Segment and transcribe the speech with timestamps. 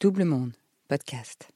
[0.00, 0.52] Double Monde,
[0.86, 1.48] podcast.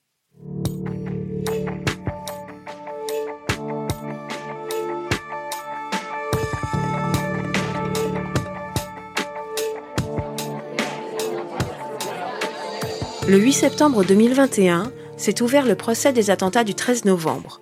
[13.28, 17.60] Le 8 septembre 2021 s'est ouvert le procès des attentats du 13 novembre.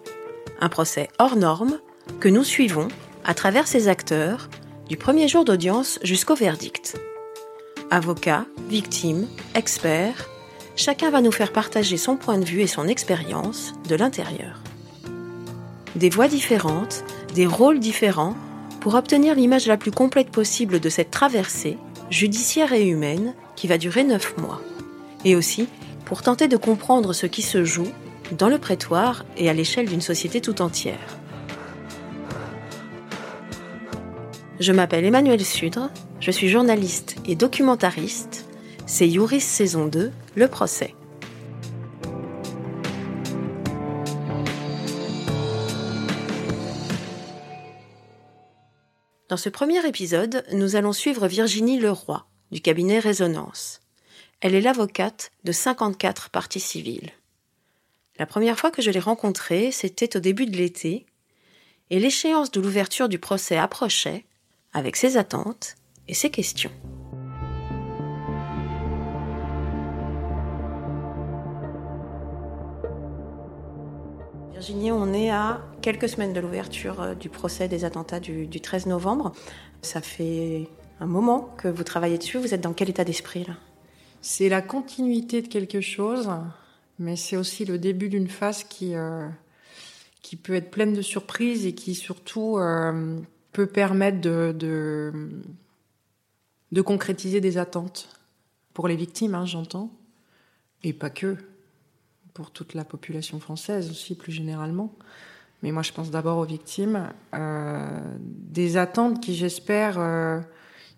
[0.63, 1.79] Un procès hors norme
[2.21, 2.89] que nous suivons
[3.25, 4.49] à travers ses acteurs
[4.89, 6.99] du premier jour d'audience jusqu'au verdict.
[7.91, 10.31] Avocats, victimes, experts,
[10.77, 14.61] chacun va nous faire partager son point de vue et son expérience de l'intérieur.
[15.97, 18.37] Des voix différentes, des rôles différents
[18.81, 21.77] pour obtenir l'image la plus complète possible de cette traversée
[22.11, 24.61] judiciaire et humaine qui va durer neuf mois.
[25.25, 25.69] Et aussi
[26.05, 27.87] pour tenter de comprendre ce qui se joue
[28.37, 31.19] dans le prétoire et à l'échelle d'une société tout entière.
[34.59, 38.50] Je m'appelle Emmanuel Sudre, je suis journaliste et documentariste.
[38.93, 40.97] C'est Youris saison 2, le procès.
[49.29, 53.81] Dans ce premier épisode, nous allons suivre Virginie Leroy, du cabinet Résonance.
[54.41, 57.13] Elle est l'avocate de 54 parties civiles.
[58.19, 61.07] La première fois que je l'ai rencontrée, c'était au début de l'été,
[61.91, 64.27] et l'échéance de l'ouverture du procès approchait,
[64.73, 65.77] avec ses attentes
[66.09, 66.73] et ses questions.
[74.61, 78.89] Virginie, on est à quelques semaines de l'ouverture euh, du procès des attentats du, 13
[78.89, 79.33] novembre.
[79.81, 80.69] Ça fait
[81.01, 82.37] un moment que vous travaillez dessus.
[82.37, 83.55] Vous êtes dans quel état d'esprit là?
[84.21, 86.29] C'est la continuité de quelque chose,
[86.99, 89.27] mais c'est aussi le début d'une phase qui, euh,
[90.21, 93.19] qui peut être pleine de surprises et qui surtout euh,
[93.53, 94.55] peut permettre de,
[96.71, 98.11] de, concrétiser des attentes
[98.75, 99.91] pour les victimes, hein, j'entends,
[100.85, 101.39] et pas que
[102.41, 104.95] pour toute la population française aussi plus généralement.
[105.63, 107.11] Mais moi, je pense d'abord aux victimes.
[107.35, 107.87] Euh,
[108.19, 110.41] des attentes qui, j'espère, euh,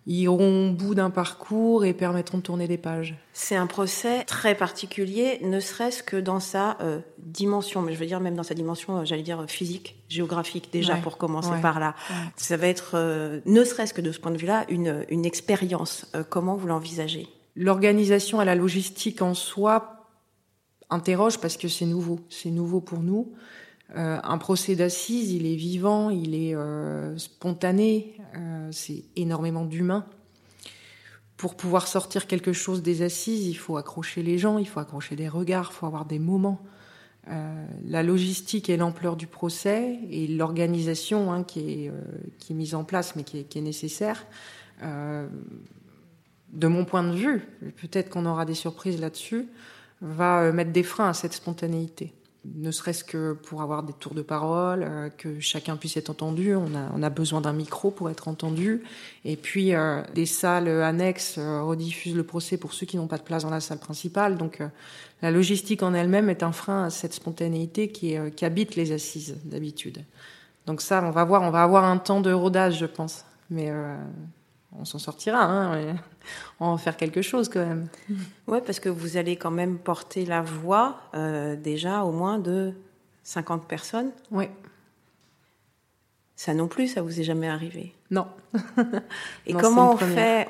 [0.06, 3.16] iront au bout d'un parcours et permettront de tourner des pages.
[3.32, 8.06] C'est un procès très particulier, ne serait-ce que dans sa euh, dimension, mais je veux
[8.06, 11.96] dire même dans sa dimension, j'allais dire physique, géographique déjà pour commencer par là.
[12.36, 16.06] Ça va être, ne serait-ce que de ce point de vue-là, une, une expérience.
[16.30, 17.26] comment vous l'envisagez?
[17.56, 20.01] L'organisation et la logistique en soi
[20.92, 23.32] interroge parce que c'est nouveau, c'est nouveau pour nous.
[23.96, 30.06] Euh, un procès d'assises, il est vivant, il est euh, spontané, euh, c'est énormément d'humains.
[31.36, 35.16] Pour pouvoir sortir quelque chose des assises, il faut accrocher les gens, il faut accrocher
[35.16, 36.60] des regards, il faut avoir des moments.
[37.26, 43.22] la logistique et l'ampleur du procès et l'organisation hein, qui, est, mise en place mais
[43.22, 44.26] qui est nécessaire,
[46.52, 47.42] de mon point de vue,
[47.80, 49.48] peut-être qu'on aura des surprises là-dessus,
[50.02, 52.12] va euh, mettre des freins à cette spontanéité.
[52.44, 56.56] Ne serait-ce que pour avoir des tours de parole, euh, que chacun puisse être entendu.
[56.56, 58.82] On a, on a besoin d'un micro pour être entendu.
[59.24, 63.22] Et puis, euh, des salles annexes rediffusent le procès pour ceux qui n'ont pas de
[63.22, 64.36] place dans la salle principale.
[64.36, 64.60] Donc,
[65.22, 69.36] la logistique en elle-même est un frein à cette spontanéité qui, qui habite les assises
[69.44, 70.04] d'habitude.
[70.66, 73.24] Donc ça, on va voir, on va avoir un temps de rodage, je pense.
[73.50, 73.70] Mais
[74.78, 75.44] on s'en sortira.
[75.44, 75.96] Hein,
[76.60, 77.88] on va en faire quelque chose quand même.
[78.46, 82.72] Ouais, parce que vous allez quand même porter la voix euh, déjà au moins de
[83.22, 84.10] 50 personnes.
[84.30, 84.46] Oui.
[86.36, 87.94] Ça non plus, ça vous est jamais arrivé?
[88.10, 88.26] Non.
[89.46, 90.46] et comment on fait?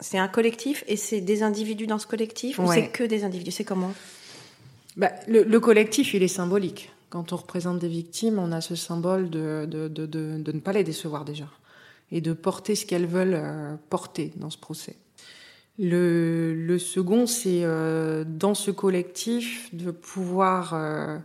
[0.00, 3.52] C'est un collectif et c'est des individus dans ce collectif ou c'est que des individus?
[3.52, 3.94] C'est comment?
[4.96, 6.90] Bah, le, collectif, il est symbolique.
[7.10, 10.72] Quand on représente des victimes, on a ce symbole de, de, de, de ne pas
[10.72, 11.46] les décevoir déjà
[12.12, 14.96] et de porter ce qu'elles veulent euh, porter dans ce procès.
[15.78, 21.18] Le, second, c'est euh, dans ce collectif de pouvoir euh,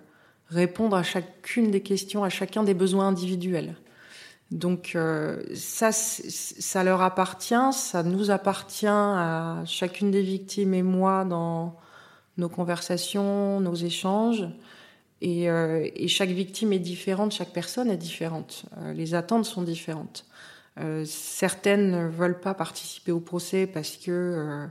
[0.50, 3.76] répondre à chacune des questions, à chacun des besoins individuels.
[4.52, 4.98] Donc
[5.56, 11.78] ça, ça leur appartient, ça nous appartient à chacune des victimes et moi dans
[12.36, 14.46] nos conversations, nos échanges.
[15.22, 15.48] Et
[16.10, 18.66] chaque victime est différente, chaque personne est différente.
[18.94, 20.26] les attentes sont différentes.
[20.80, 24.68] Euh, certaines ne veulent pas participer au procès parce que euh,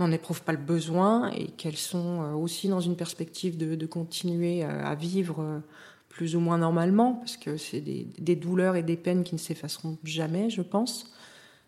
[0.00, 4.64] n'en éprouvent pas le besoin et qu'elles sont euh, aussi dans une perspective de, continuer
[4.64, 5.62] à vivre
[6.08, 9.40] plus ou moins normalement, parce que c'est des, des, douleurs et des peines qui ne
[9.40, 11.12] s'effaceront jamais, je pense.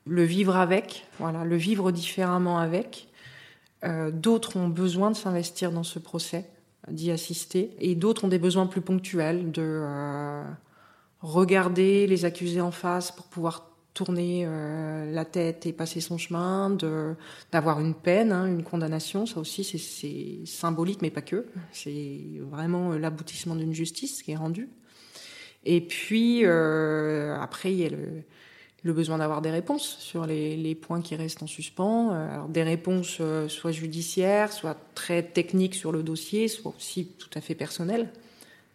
[0.07, 3.09] Le vivre avec, voilà, le vivre différemment avec.
[4.13, 6.49] D'autres ont besoin de s'investir dans ce procès,
[6.91, 10.43] d'y assister, et d'autres ont des besoins plus ponctuels de
[11.21, 13.68] regarder les accusés en face pour pouvoir
[13.99, 16.71] tourner euh, la tête et passer son chemin,
[17.51, 19.27] d'avoir une peine, hein, une condamnation.
[19.27, 21.47] Ça aussi, c'est symbolique, mais pas que.
[21.73, 24.69] C'est vraiment l'aboutissement d'une justice qui est rendue.
[25.65, 30.77] Et puis euh, après, il y a le, besoin d'avoir des réponses sur les, les,
[30.77, 32.13] points qui restent en suspens.
[32.13, 37.31] Euh, alors des réponses soit judiciaires, soit très techniques sur le dossier, soit aussi tout
[37.35, 38.13] à fait personnelles.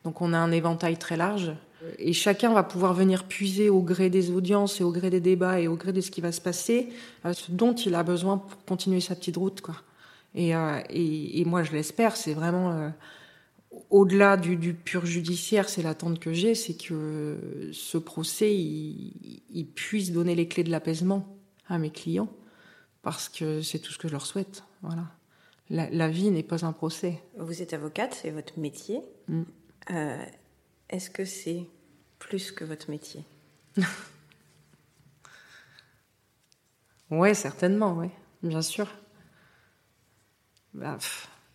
[0.04, 1.54] Donc on a un éventail très large
[2.00, 5.60] et chacun va pouvoir venir puiser au gré des audiences et au gré des débats
[5.60, 6.90] et au gré de ce qui va se passer,
[7.26, 9.62] euh, ce dont il a besoin pour continuer sa petite route.
[9.62, 9.76] Quoi.
[10.36, 12.90] Et, euh, et, et moi, je l'espère, c'est vraiment euh,
[13.90, 19.66] au-delà du, du, pur judiciaire, c'est l'attente que j'ai, c'est que ce procès, il, il,
[19.66, 21.38] puisse donner les clés de l'apaisement
[21.68, 22.30] à mes clients,
[23.02, 24.64] parce que c'est tout ce que je leur souhaite.
[24.82, 25.06] Voilà.
[25.70, 27.22] La, la vie n'est pas un procès.
[27.38, 29.02] Vous êtes avocate, c'est votre métier.
[29.28, 29.44] Mm.
[29.92, 30.26] Euh,
[30.90, 31.66] est-ce que c'est
[32.24, 33.24] plus que votre métier
[37.12, 38.10] Oui, certainement, oui,
[38.42, 38.88] bien sûr.
[40.74, 40.98] Bah,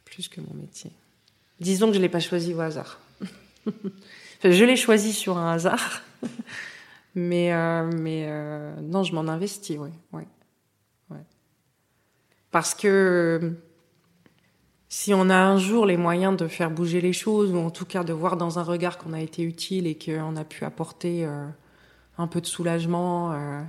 [0.05, 0.93] plus que mon métier.
[1.59, 3.00] Disons que je ne l'ai pas choisi au hasard.
[4.44, 6.03] je l'ai choisi sur un hasard,
[7.17, 9.91] mais, euh, mais euh, non, je m'en investis, oui.
[12.50, 13.56] Parce que
[14.88, 17.85] si on a un jour les moyens de faire bouger les choses, ou en tout
[17.85, 21.26] cas de voir dans un regard qu'on a été utile et qu'on a pu apporter
[21.26, 21.46] euh,
[22.17, 23.61] un peu de soulagement, euh,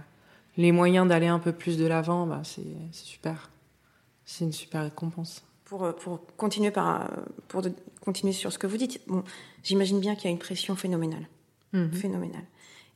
[0.55, 3.49] les moyens d'aller un peu plus de l'avant, bah, c'est super.
[4.25, 5.43] C'est une super récompense.
[5.65, 7.09] Pour, euh, pour, continuer par,
[7.47, 9.23] pour de, continuer sur ce que vous dites, bon,
[9.63, 11.27] j'imagine bien qu'il y a une pression phénoménale.
[11.73, 11.91] Mmh.
[11.91, 12.45] Phénoménale.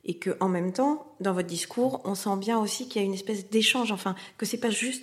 [0.06, 3.06] Et que en même temps, dans votre discours, on sent bien aussi qu'il y a
[3.06, 5.02] une espèce d'échange, enfin, que c'est pas juste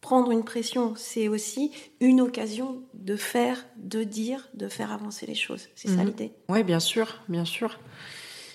[0.00, 5.34] prendre une pression, c'est aussi une occasion de faire, de dire, de faire avancer les
[5.34, 5.68] choses.
[5.74, 5.96] C'est mmh.
[5.96, 7.78] ça l'idée Oui, bien sûr, bien sûr.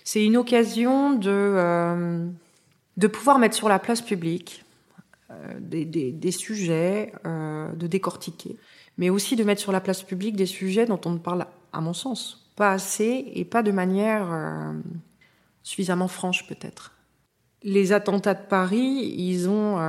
[0.04, 2.28] C'est une occasion de, euh,
[2.98, 4.63] de pouvoir mettre sur la place publique
[5.31, 8.57] euh, des, des, des, sujets, euh, de décortiquer,
[8.98, 11.81] mais aussi de mettre sur la place publique des sujets dont on ne parle, à
[11.81, 14.74] mon sens, pas assez et pas de manière
[15.63, 16.94] suffisamment franche peut-être.
[17.63, 19.80] Les attentats de Paris, ils ont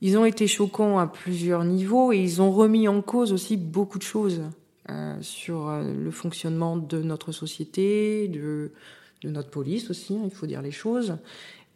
[0.00, 3.98] ils ont été choquants à plusieurs niveaux et ils ont remis en cause aussi beaucoup
[3.98, 4.42] de choses
[4.90, 8.72] euh, sur euh, le fonctionnement de notre société, de,
[9.24, 11.18] notre police aussi, hein, il faut dire les choses.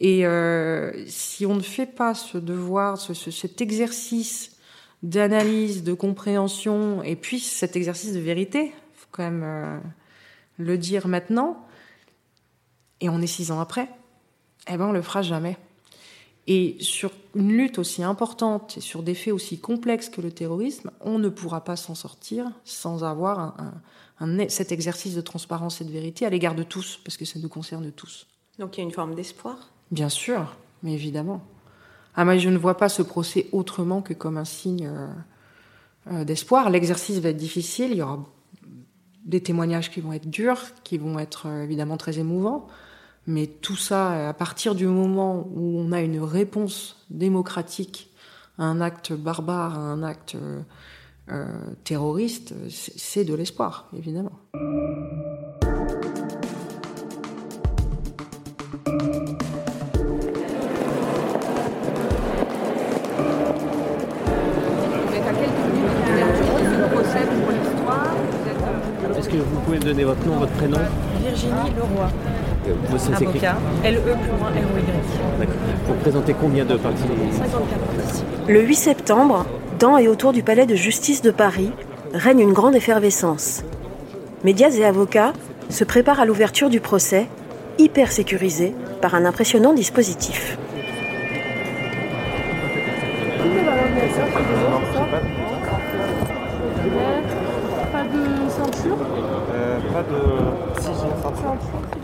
[0.01, 4.57] Et euh, si on ne fait pas ce devoir, ce, ce, cet exercice
[5.03, 9.81] d'analyse, de compréhension, et puis cet exercice de vérité, il faut quand même
[10.59, 11.67] le dire maintenant,
[13.01, 13.89] et on est six ans après,
[14.69, 15.57] eh ben on le fera jamais.
[16.49, 20.91] Et sur une lutte aussi importante et sur des faits aussi complexes que le terrorisme,
[21.01, 23.55] on ne pourra pas s'en sortir sans avoir un,
[24.21, 27.25] un, un, cet exercice de transparence et de vérité à l'égard de tous, parce que
[27.25, 28.27] ça nous concerne tous.
[28.59, 29.71] Donc il y a une forme d'espoir?
[29.93, 31.43] Bien sûr, mais évidemment.
[32.15, 35.07] Ah, mais je ne vois pas ce procès autrement que comme un signe euh,
[36.11, 36.71] euh, d'espoir.
[36.71, 38.25] L'exercice va être difficile, il y aura
[39.25, 42.67] des témoignages qui vont être durs, qui vont être euh, évidemment très émouvants.
[43.27, 48.11] Mais tout ça, à partir du moment où on a une réponse démocratique
[48.59, 50.37] à un acte barbare, à un acte
[51.31, 51.47] euh,
[51.85, 54.33] terroriste, c'est de l'espoir, évidemment.
[69.17, 70.79] Est-ce que vous pouvez me donner votre nom, votre prénom?
[71.21, 72.11] Virginie Leroy.
[72.97, 75.47] Ça LE plus loin ROY.
[75.87, 77.03] Vous représentez combien de partis?
[77.03, 78.29] 54 participants.
[78.49, 79.47] Le 8 septembre,
[79.81, 81.73] dans et autour du palais de justice de Paris,
[82.15, 83.65] règne une grande effervescence.
[84.45, 85.33] Médias et avocats
[85.71, 87.27] se préparent à l'ouverture du procès,
[87.79, 90.57] hyper sécurisé par un impressionnant dispositif.
[97.93, 98.97] Pas de ceinture
[99.53, 100.81] euh, Pas de.
[100.81, 102.02] Si, j'ai une ceinture.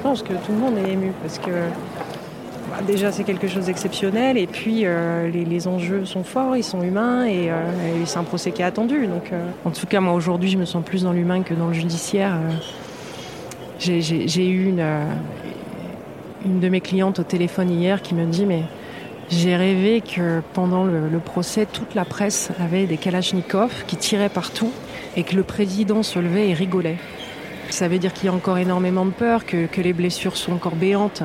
[0.00, 1.50] Je pense que tout le monde est ému parce que
[2.70, 6.82] bah, déjà c'est quelque chose d'exceptionnel et puis euh, les, enjeux sont forts, ils sont
[6.82, 7.60] humains et, euh,
[8.06, 9.06] c'est un procès qui est attendu.
[9.06, 11.66] Donc, euh, en tout cas, moi aujourd'hui, je me sens plus dans l'humain que dans
[11.66, 12.34] le judiciaire.
[13.78, 14.86] J'ai eu une,
[16.46, 18.62] une de mes clientes au téléphone hier qui me dit mais
[19.28, 24.30] j'ai rêvé que pendant le, le, procès, toute la presse avait des kalachnikovs qui tiraient
[24.30, 24.72] partout
[25.14, 26.96] et que le président se levait et rigolait.
[27.70, 30.74] Ça veut dire qu'il y a encore énormément de peur, que, les blessures sont encore
[30.74, 31.22] béantes.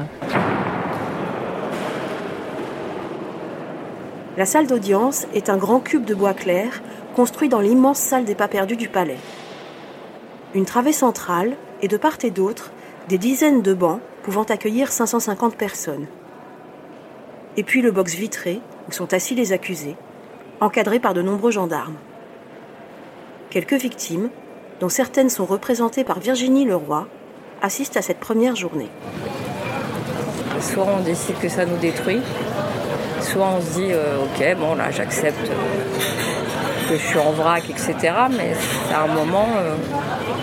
[4.37, 6.81] La salle d'audience est un grand cube de bois clair
[7.15, 9.17] construit dans l'immense salle des pas perdus du palais.
[10.53, 12.71] Une travée centrale et de part et d'autre
[13.07, 16.07] des dizaines de bancs pouvant accueillir 550 personnes.
[17.57, 19.95] Et puis le box vitré où sont assis les accusés,
[20.59, 21.97] encadrés par de nombreux gendarmes.
[23.49, 24.29] Quelques victimes,
[24.79, 27.07] dont certaines sont représentées par Virginie Leroy,
[27.61, 28.89] assistent à cette première journée.
[30.59, 32.21] Soit on décide que ça nous détruit,
[33.21, 37.63] soit on se dit euh, ok bon là j'accepte euh, que je suis en vrac
[37.69, 38.53] etc mais
[38.93, 39.75] à un moment euh,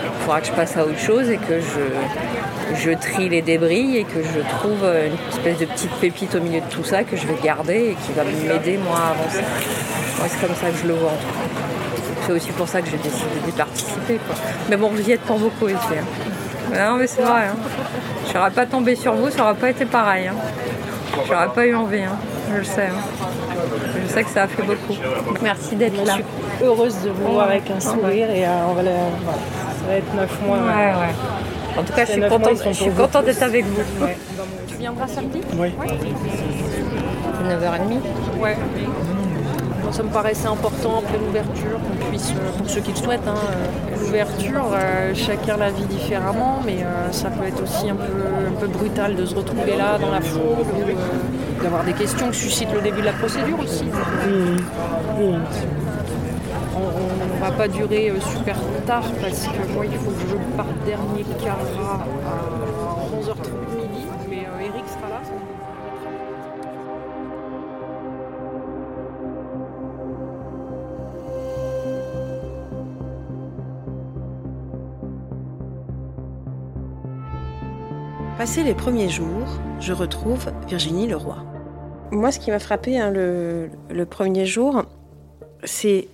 [0.05, 3.97] il faudra que je passe à autre chose et que je, je trie les débris
[3.97, 7.15] et que je trouve une espèce de petite pépite au milieu de tout ça que
[7.15, 9.43] je vais garder et qui va m'aider moi à avancer.
[10.17, 11.72] Moi c'est comme ça que je le vois en tout cas.
[12.25, 14.19] C'est aussi pour ça que j'ai décidé d'y participer.
[14.25, 14.35] Quoi.
[14.69, 15.77] Mais bon, vous y êtes pour beaucoup ici.
[15.99, 16.05] Hein.
[16.73, 17.47] Non mais c'est vrai.
[17.47, 17.55] Hein.
[18.27, 20.27] Je n'aurais pas tombé sur vous, ça n'aurait pas été pareil.
[20.27, 20.35] Hein.
[21.27, 22.01] J'aurais pas eu envie.
[22.01, 22.17] Hein
[22.53, 22.87] je le sais.
[22.87, 23.25] Hein.
[24.07, 24.95] Je sais que ça a fait beaucoup.
[25.41, 26.17] Merci d'être là.
[26.17, 28.91] Je suis heureuse de vous voir avec un sourire et euh, on va voilà.
[28.91, 30.57] ça va être neuf mois.
[30.57, 31.77] Ouais, ouais.
[31.77, 34.03] En tout cas, je suis contente, je suis contente d'être avec vous.
[34.03, 34.17] Ouais.
[34.67, 35.41] Tu viendras samedi?
[35.57, 35.73] Oui.
[37.43, 38.57] 9h30 Ouais.
[39.93, 43.35] Ça me paraissait important après l'ouverture qu'on puisse, euh, pour ceux qui le souhaitent, hein,
[43.35, 48.01] euh, l'ouverture, euh, chacun la vit différemment, mais ça peut être aussi un peu,
[48.47, 52.35] un peu brutal de se retrouver là dans la foule ou d'avoir des questions que
[52.35, 53.85] suscite le début de la procédure aussi.
[55.15, 55.29] On
[57.35, 58.55] ne va pas durer super
[58.87, 61.57] tard parce que moi il faut que je parte dernier car
[62.25, 62.72] à
[78.43, 79.47] Passés les premiers jours,
[79.79, 81.41] je retrouve Virginie Leroy.
[82.11, 84.83] Moi, ce qui m'a frappé hein, le, le premier jour,
[85.63, 86.09] c'est,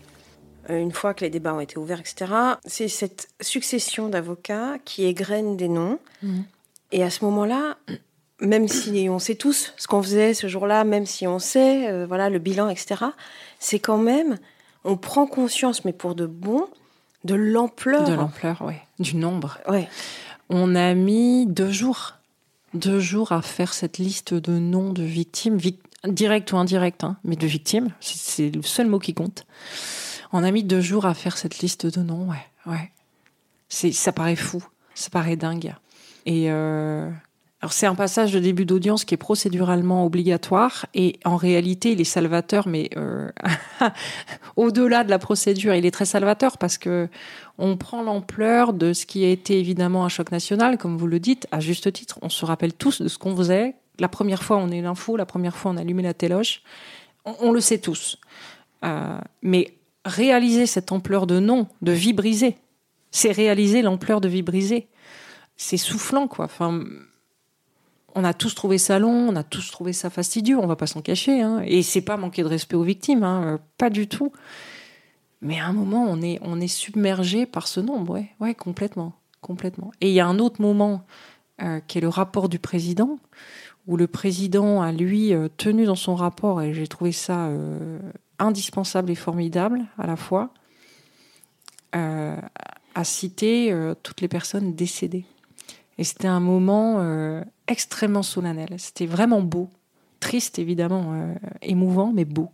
[0.70, 2.32] euh, une fois que les débats ont été ouverts, etc.,
[2.66, 5.98] c'est cette succession d'avocats qui égrènent des noms.
[6.92, 7.78] Et à ce moment-là,
[8.40, 12.06] même si on sait tous ce qu'on faisait ce jour-là, même si on sait euh,
[12.06, 13.06] voilà, le bilan, etc.,
[13.58, 14.38] c'est quand même,
[14.84, 16.68] on prend conscience, mais pour de bon,
[17.24, 18.04] de l'ampleur.
[18.04, 18.76] De l'ampleur, oui.
[19.00, 19.58] Du nombre.
[19.68, 19.90] Ouais.
[20.52, 22.19] On a mis deux jours.
[22.74, 27.18] Deux jours à faire cette liste de noms de victimes, vic- directes ou indirectes, hein,
[27.24, 27.90] mais de victimes.
[28.00, 29.46] C'est- C'est le seul mot qui compte.
[30.32, 32.46] On a mis deux jours à faire cette liste de noms, ouais.
[32.72, 32.92] ouais.
[33.70, 34.64] C'est, ça paraît fou.
[34.94, 35.74] Ça paraît dingue.
[36.26, 37.10] Et euh,
[37.62, 42.00] alors c'est un passage de début d'audience qui est procéduralement obligatoire et en réalité il
[42.00, 43.30] est salvateur, mais euh,
[44.56, 47.10] au-delà de la procédure, il est très salvateur parce que
[47.58, 51.20] on prend l'ampleur de ce qui a été évidemment un choc national, comme vous le
[51.20, 52.18] dites, à juste titre.
[52.22, 53.76] On se rappelle tous de ce qu'on faisait.
[54.00, 56.64] La première fois, on est l'info, la première fois, on allumait la téloche.
[57.26, 58.18] On, le sait tous.
[58.86, 59.74] Euh, mais
[60.06, 62.56] réaliser cette ampleur de non, de vie brisée,
[63.12, 64.88] c'est réaliser l'ampleur de vie brisée.
[65.58, 66.46] C'est soufflant, quoi.
[66.46, 66.82] Enfin,
[68.20, 70.88] on a tous trouvé ça long, on a tous trouvé ça fastidieux, on va pas
[70.88, 71.42] s'en cacher.
[71.42, 71.62] Hein.
[71.66, 74.34] Et c'est pas manquer de respect aux victimes, hein, pas du tout.
[75.42, 79.92] Mais à un moment, on est, on est submergé par ce nombre, ouais, complètement, complètement.
[80.02, 81.06] Et il y a un autre moment
[81.62, 83.20] euh, qui est le rapport du président,
[83.88, 88.00] où le président a lui euh, tenu dans son rapport, et j'ai trouvé ça euh,
[88.38, 90.54] indispensable et formidable à la fois,
[91.92, 95.26] à citer toutes les personnes décédées.
[96.00, 98.74] Et c'était un moment euh, extrêmement solennel.
[98.78, 99.70] C'était vraiment beau,
[100.22, 102.50] triste évidemment, euh, émouvant, mais beau.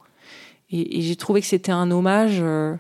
[0.72, 2.76] Et, et j'ai trouvé que c'était un hommage euh,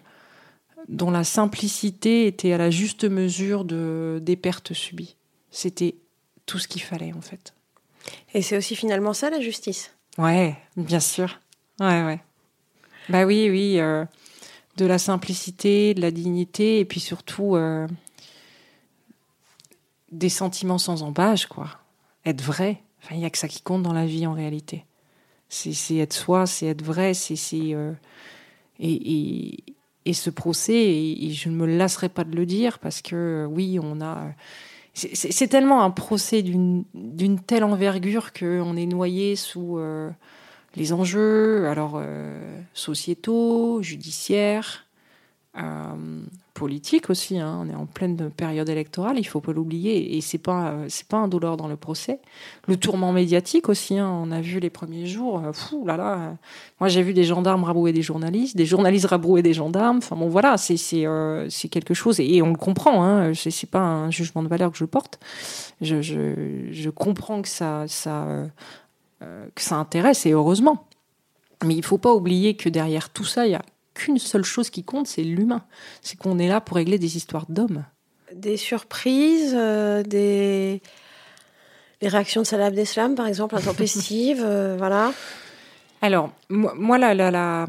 [0.89, 5.15] dont la simplicité était à la juste mesure de, des pertes subies.
[5.51, 5.97] C'était
[6.47, 7.53] tout ce qu'il fallait en fait.
[8.33, 9.91] Et c'est aussi finalement ça la justice?
[10.17, 11.41] Ouais, bien sûr.
[11.79, 12.19] Ouais, ouais.
[13.09, 13.77] Bah oui, oui.
[14.77, 17.55] de la simplicité, de la dignité, et puis surtout
[20.11, 21.67] des sentiments sans embâche, quoi.
[22.25, 22.81] Être vrai.
[23.03, 24.85] Enfin, il n'y a que ça qui compte dans la vie en réalité.
[25.49, 27.35] C'est être soi, c'est être vrai, c'est.
[27.53, 27.93] euh,
[28.79, 29.57] et,
[30.05, 33.45] et, ce procès, et, je ne me lasserai pas de le dire, parce que euh,
[33.45, 34.27] oui, on a.
[34.93, 36.85] C'est tellement un procès d'une
[37.45, 40.09] telle envergure qu'on est noyé sous euh,
[40.77, 44.85] les enjeux, alors euh, sociétaux, judiciaires,
[46.55, 47.37] politiques aussi.
[47.37, 47.59] hein.
[47.61, 51.17] On est en pleine période électorale, il faut pas l'oublier, et c'est pas c'est pas
[51.17, 52.19] indolore dans le procès.
[52.67, 53.99] Le tourment médiatique aussi.
[53.99, 54.09] hein.
[54.09, 55.43] On a vu les premiers jours.
[55.45, 55.51] euh,
[55.85, 56.37] là là.
[56.79, 59.97] Moi j'ai vu des gendarmes rabrouer des journalistes, des journalistes rabrouer des gendarmes.
[59.97, 63.03] Enfin bon voilà, c'est c'est euh, c'est quelque chose et, on le comprend.
[63.03, 63.33] Hein.
[63.35, 65.19] C'est pas un jugement de valeur que je porte.
[65.81, 68.25] Je je, comprends que ça ça
[69.21, 70.87] euh, que ça intéresse et heureusement.
[71.65, 73.61] Mais il faut pas oublier que derrière tout ça, il y a
[73.95, 75.63] qu'une seule chose qui compte, c'est l'humain.
[76.01, 77.83] C'est qu'on est là pour régler des histoires d'hommes.
[78.33, 80.81] Des surprises, euh, des,
[82.01, 85.11] Les réactions de Salah Abdeslam, par exemple, intempestives, euh, voilà.
[86.01, 87.65] Alors, moi, la, la, la,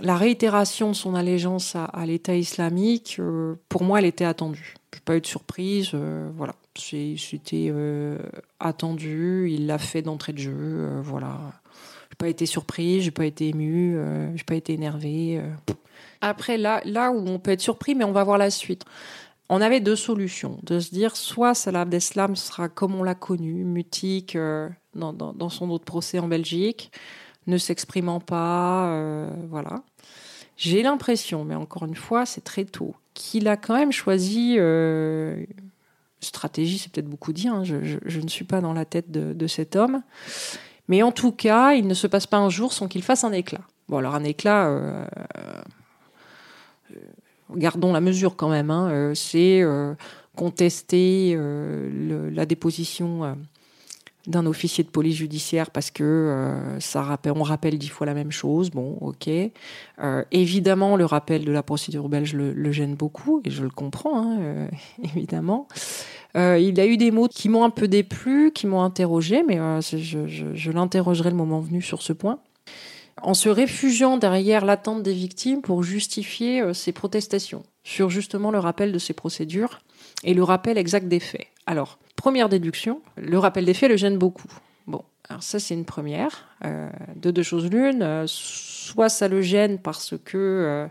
[0.00, 4.74] la réitération de son allégeance à, à l'État islamique, euh, pour moi, elle était attendue.
[4.92, 6.54] Je n'ai pas eu de surprise, euh, voilà.
[6.76, 8.18] C'était euh,
[8.60, 11.36] attendu, il l'a fait d'entrée de jeu, voilà.
[12.20, 15.40] J'ai pas été surprise, j'ai pas été ému, euh, j'ai pas été énervé.
[16.20, 18.84] Après, là, là où on peut être surpris, mais on va voir la suite.
[19.48, 20.58] On avait deux solutions.
[20.64, 25.48] De se dire, soit Salah Abdeslam sera comme on l'a connu, mutique euh, dans, dans,
[25.48, 26.90] son autre procès en Belgique,
[27.46, 29.84] ne s'exprimant pas, euh, voilà.
[30.56, 35.44] J'ai l'impression, mais encore une fois, c'est très tôt, qu'il a quand même choisi euh,
[36.18, 37.46] stratégie, c'est peut-être beaucoup dit.
[37.46, 40.02] hein, je, je- je ne suis pas dans la tête de, de cet homme,
[40.88, 43.32] mais en tout cas, il ne se passe pas un jour sans qu'il fasse un
[43.32, 43.60] éclat.
[43.88, 44.68] Bon, alors un éclat.
[44.68, 45.04] euh,
[45.38, 46.96] euh,
[47.56, 48.70] Gardons la mesure quand même.
[48.70, 49.62] hein, euh, c'est
[50.36, 51.36] contester
[52.32, 53.36] la déposition
[54.28, 58.12] d'un officier de police judiciaire parce que euh, ça rappelle, on rappelle dix fois la
[58.14, 58.70] même chose.
[58.70, 59.28] Bon, ok.
[59.28, 64.20] Euh, évidemment, le rappel de la procédure belge le, gêne beaucoup et je le comprends,
[64.22, 64.68] hein, euh,
[65.02, 65.66] évidemment.
[66.34, 70.28] Il a eu des mots qui m'ont un peu déplu, qui m'ont interrogé, mais je,
[70.28, 72.38] je- l'interrogerai le moment venu sur ce point.
[73.22, 78.92] En se réfugiant derrière l'attente des victimes pour justifier ses protestations sur justement le rappel
[78.92, 79.80] de ces procédures
[80.24, 81.46] et le rappel exact des faits.
[81.66, 84.50] Alors, première déduction, le rappel des faits le gêne beaucoup.
[84.86, 86.48] Bon, alors ça c'est une première.
[86.64, 90.86] Euh, de deux choses l'une, euh, soit ça le gêne parce que, euh,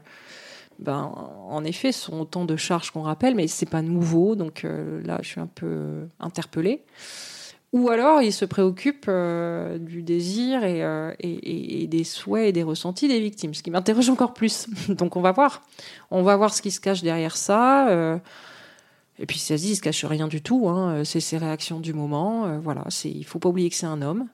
[0.80, 1.12] ben,
[1.50, 5.18] en effet, ce sont autant de charges qu'on rappelle, mais c'est pas nouveau, donc là
[5.24, 6.84] je suis un peu interpellée.
[7.74, 9.10] Ou alors il se préoccupe
[9.80, 14.68] du désir et des souhaits et des ressentis des victimes, ce qui m'interroge encore plus.
[14.90, 15.64] Donc on va voir.
[16.12, 18.20] On va voir ce qui se cache derrière ça.
[19.20, 20.70] Euh, et puis ça se dit, il se cache rien du tout.
[20.70, 22.46] hein, c'est ses réactions du moment.
[22.46, 24.28] euh, voilà, c'est, il faut pas oublier que c'est un homme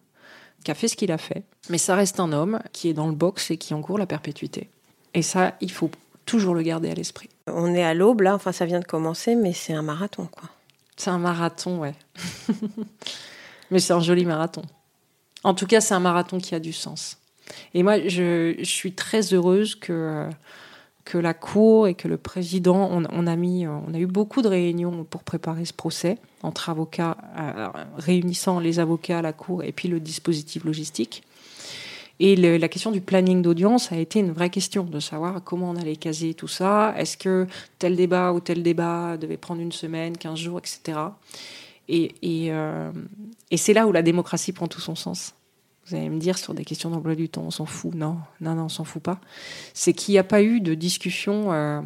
[0.63, 1.43] qui a fait ce qu'il a fait.
[1.69, 4.69] Mais ça reste un homme qui est dans le box et qui encourt la perpétuité.
[5.13, 5.91] Et ça, il faut
[6.25, 7.29] toujours le garder à l'esprit.
[7.47, 10.49] On est à l'aube, là, enfin, ça vient de commencer, mais c'est un marathon, quoi.
[10.95, 11.95] C'est un marathon, ouais.
[13.71, 14.61] Mais c'est un joli marathon.
[15.43, 17.17] En tout cas, c'est un marathon qui a du sens.
[17.73, 20.29] Et moi, je, je suis très heureuse que,
[21.05, 24.47] que la Cour et que le président, on, a mis, on a eu beaucoup de
[24.47, 29.71] réunions pour préparer ce procès entre avocats, euh, réunissant les avocats à la Cour et
[29.71, 31.23] puis le dispositif logistique.
[32.19, 35.75] Et la question du planning d'audience a été une vraie question de savoir comment on
[35.75, 36.93] allait caser tout ça.
[36.95, 37.47] Est-ce que
[37.79, 40.99] tel débat ou tel débat devait prendre une semaine, 15 jours, etc.
[41.89, 42.91] Et, et, euh,
[43.51, 45.33] et c'est là où la démocratie prend tout son sens.
[45.87, 47.93] Vous allez me dire sur des questions d'emploi du temps, on s'en fout.
[47.93, 49.19] Non, non, non, on s'en fout pas.
[49.73, 51.81] C'est qu'il n'y a pas eu de discussion euh,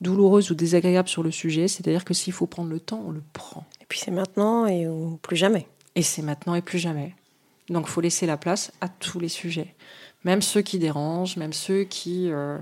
[0.00, 1.66] douloureuse ou désagréable sur le sujet.
[1.66, 3.64] C'est-à-dire que s'il faut prendre le temps, on le prend.
[3.80, 5.66] Et puis c'est maintenant et ou plus jamais.
[5.94, 7.14] Et c'est maintenant et plus jamais.
[7.68, 9.74] Donc, faut laisser la place à tous les sujets,
[10.24, 12.58] même ceux qui dérangent, même ceux qui euh,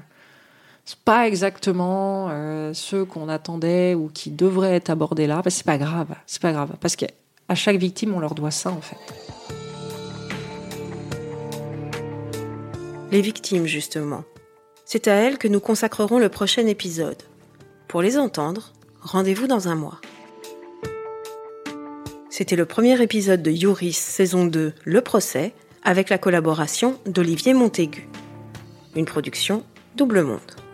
[0.84, 5.42] sont pas exactement euh, ceux qu'on attendait ou qui devraient être abordés là.
[5.42, 7.08] Ben, c'est pas grave, c'est pas grave, parce qu'à
[7.54, 8.98] chaque victime, on leur doit ça en fait.
[13.12, 14.22] Les victimes, justement.
[14.84, 17.20] C'est à elles que nous consacrerons le prochain épisode.
[17.88, 20.00] Pour les entendre, rendez-vous dans un mois.
[22.28, 28.08] C'était le premier épisode de Youris saison 2, Le procès, avec la collaboration d'Olivier Montaigu.
[28.94, 29.64] Une production
[29.96, 30.69] Double Monde.